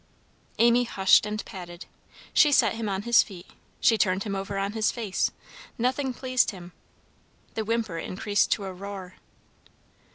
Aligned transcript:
Amy 0.57 0.83
hushed 0.83 1.27
and 1.27 1.45
patted. 1.45 1.85
She 2.33 2.51
set 2.51 2.73
him 2.73 2.89
on 2.89 3.03
his 3.03 3.21
feet, 3.21 3.45
she 3.79 3.99
turned 3.99 4.23
him 4.23 4.35
over 4.35 4.57
on 4.57 4.71
his 4.71 4.91
face, 4.91 5.29
nothing 5.77 6.11
pleased 6.11 6.49
him. 6.49 6.71
The 7.53 7.63
whimper 7.63 7.99
increased 7.99 8.51
to 8.53 8.65
a 8.65 8.73
roar. 8.73 9.17